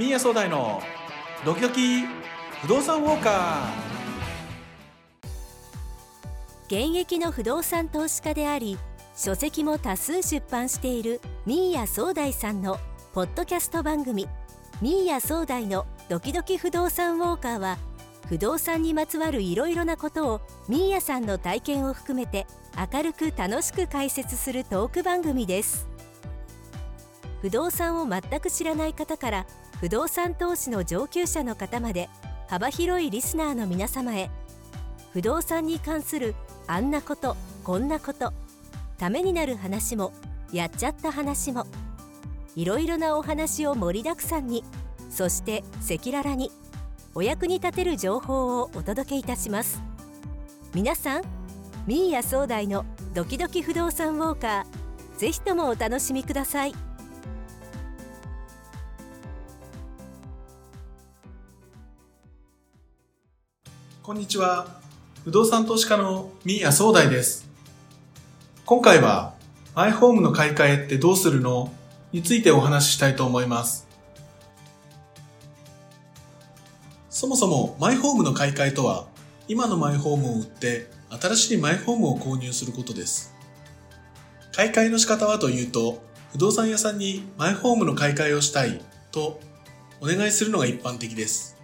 [0.00, 0.80] ミーヤ総大の
[1.44, 2.06] ドキドキ
[2.62, 6.88] 不動産ウォーカー。
[6.88, 8.78] 現役の不動産投資家であり
[9.14, 12.78] 書籍も多数出版しているミーヤ総大さんの
[13.12, 14.26] ポッドキャスト番組
[14.80, 17.76] ミーヤ総大のドキドキ不動産ウォーカーは
[18.26, 22.46] 不動産にまつわるいろいろなことをミーヤさんの体験を含めて
[22.90, 25.89] 明るく楽しく解説するトーク番組です。
[27.40, 29.46] 不動産を全く知らない方から
[29.80, 32.08] 不動産投資の上級者の方まで
[32.48, 34.30] 幅広いリスナーの皆様へ
[35.12, 36.34] 不動産に関する
[36.66, 38.32] あんなことこんなこと
[38.98, 40.12] ためになる話も
[40.52, 41.66] やっちゃった話も
[42.56, 44.64] いろいろなお話を盛りだくさんに
[45.08, 46.50] そして赤裸々に
[47.14, 49.82] お役に立てる情報をお届けいたします。
[50.72, 51.22] 皆さん
[51.86, 56.89] ミーヤ総大のドキドキ不動産ウォーカーぜひともお楽しみください。
[64.10, 64.66] こんにちは
[65.22, 67.48] 不動産投資家のミーヤ総大です
[68.66, 69.34] 今回は
[69.76, 71.72] マイホームの買い替えってどうするの
[72.10, 73.86] についてお話ししたいと思います
[77.08, 79.06] そもそもマイホームの買い替えとは、
[79.46, 83.32] 今のマイホームを売って新しいマイホームを購入することです。
[84.50, 88.80] 買い替えの仕方はというと、不動産屋さんにマイホームの買い替えをしたい
[89.12, 89.38] と
[90.00, 91.56] お願いするのが一般的です。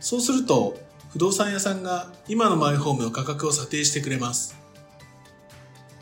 [0.00, 0.78] そうすると、
[1.14, 4.56] 不動産屋さんが今のマイホームの価格を査定してくれます。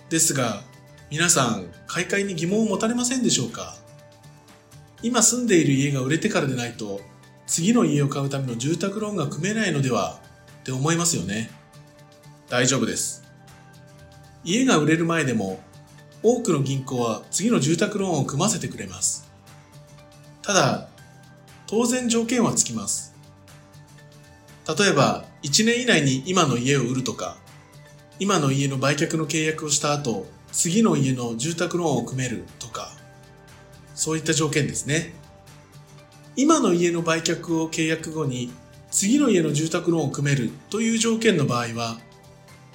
[0.09, 0.63] ですが、
[1.11, 3.77] 皆さん、買い替えに疑問を持たれませんでしょうか？
[5.03, 7.03] 今住んでいる家が売れてからでないと
[7.47, 10.19] 次の家を買うための住宅ローンが組めないのでは
[10.61, 11.51] って思いますよね。
[12.49, 13.23] 大丈夫です。
[14.45, 15.61] 家が売れる前でも
[16.23, 19.31] 多くの銀行は次の住宅ローンを組ませてくれます。
[20.41, 20.89] ただ、
[21.67, 23.12] 当然条件はつきます。
[24.69, 27.37] 例えば、1年以内に今の家を売るとか、
[28.19, 32.93] 今の家の売却の契約をした後、次の家の住宅ローンを組めるとか、
[33.95, 35.15] そういった条件ですね。
[36.37, 38.51] 今の家の売却を契約後に
[38.93, 41.99] 次の家の住宅ローンを組めるという条件の場合は、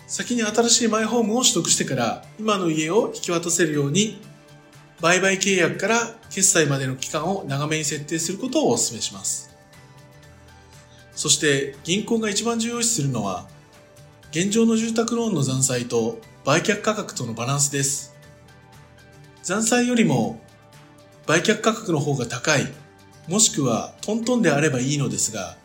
[0.08, 4.20] 先に新しいマイホームを取得してから今の家を引き渡せるように、
[5.00, 9.57] 売買契約から決済までの期間を長めに設定することをお勧めします。
[11.18, 13.50] そして銀行が一番重要視するのは、
[14.32, 18.16] 現状の住宅ローンの残債と売却価格とのバランスです。
[19.44, 20.40] 残債よりも
[21.26, 22.72] 売却価格の方が高い
[23.28, 25.58] もしくはトントンであればいいのですが、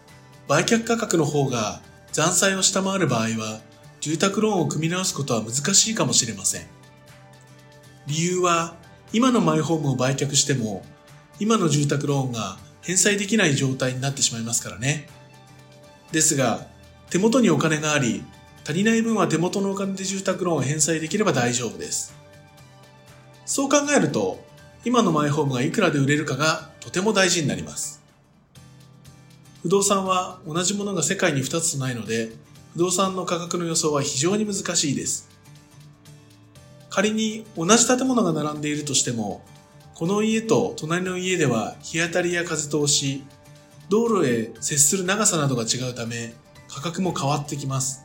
[0.48, 1.80] 売却価格の方が
[2.10, 3.60] 残債を下回る場合は、
[4.00, 6.62] 住宅ローンを組み直すことは難しいかもしれません。
[8.06, 8.74] 理由は、
[9.12, 10.82] 今のマイホームを売却しても、
[11.38, 15.08] 今の住宅ローンが返済できない状態になってしまいますからね。
[16.12, 16.66] ですが、
[17.10, 18.22] 手元にお金があり、
[18.64, 22.14] 足りない分は手元のお金で住宅ローンを返済できれば大丈夫です。
[23.44, 24.44] そう考えると、
[24.84, 28.02] 今のマイホームがいくらで売れるかがとても大事になります。
[29.62, 32.32] 不動産は同じものが世界に2つとないので、
[32.74, 35.28] 不動産の価格の予想は非常に難しいです。
[36.90, 39.44] 仮に同じ建物が並んでいるとしても、
[39.94, 43.22] この家と隣の家では日当たりや風通し、
[43.92, 46.32] 道路へ接する長さなどが違うため、
[46.66, 48.02] 価格も変わってきます。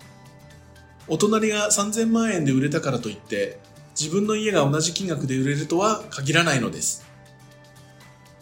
[1.07, 3.57] お隣が3000万円で売れたからといって、
[3.97, 7.07] 自分の家が同じ金額で売れるとは限らないのです。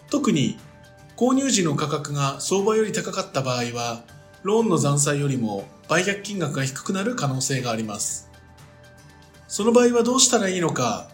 [0.09, 0.57] 特に
[1.15, 4.01] 購入時の価格が相場より高かった場合は、
[4.41, 8.27] ローンの残債よりも売却金額が低くなる可能性があります。
[9.47, 11.09] その場合はどうしたらいいのか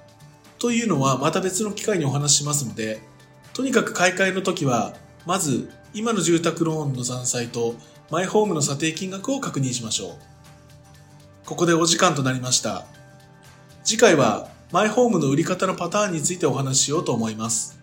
[0.59, 3.01] というのはまた別の機会にお話ししますので、
[3.51, 4.93] とにかく買い替えの時は、
[5.25, 7.75] まず今の住宅ローンの残債と
[8.09, 10.15] マイホームの査定金額を確認しましょう。
[11.45, 12.85] ここでお時間となりました。
[13.83, 17.79] 次回はマイホームの売り方のパターンについてお話ししようと思います。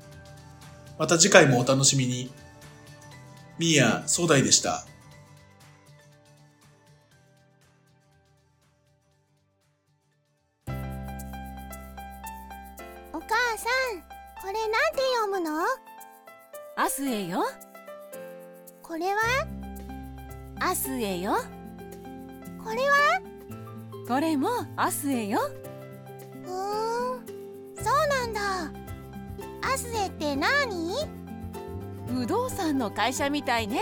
[0.98, 2.30] また次回もお楽しみに。
[3.58, 4.86] ミーヤ総大でした。
[13.12, 14.00] お母さん、
[14.40, 14.60] これなん
[14.94, 15.87] て読むの？
[16.80, 17.42] アスエよ。
[18.84, 19.20] これは？
[20.60, 21.32] アスエよ。
[22.62, 23.20] これは？
[24.06, 25.40] これもアスエよ。
[26.44, 27.26] ふーん、
[27.76, 28.40] そうなんだ。
[29.60, 30.94] アスエって何？
[32.14, 33.80] 不動産の会社みたいね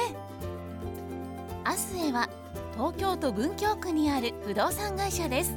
[1.64, 2.31] アスエは
[2.76, 5.54] 東京都文京区にある不動産会社です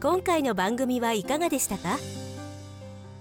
[0.00, 1.98] 今回の番組はいかがでしたか？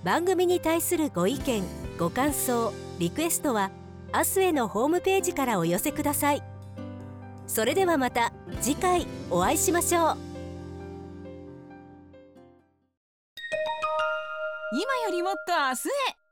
[0.04, 1.64] 番組に対するご意見
[1.98, 3.72] ご感想リクエストは
[4.14, 6.44] 明日へのホームページからお寄せください。
[7.48, 8.32] それではまた
[8.62, 10.18] 次回お会いしましょう。
[14.72, 16.27] 今よりもっと明日へ。